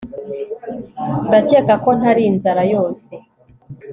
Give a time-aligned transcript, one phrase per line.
[1.27, 3.11] ndakeka ko ntari inzara yose